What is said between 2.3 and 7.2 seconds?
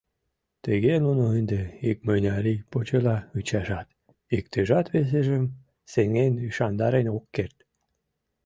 ий почела ӱчашат, иктыжат весыжым сеҥен-ӱшандарен